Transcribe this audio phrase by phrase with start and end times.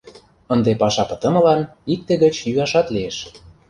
[0.53, 1.61] Ынде паша пытымылан
[1.93, 3.17] икте гыч йӱашат лиеш.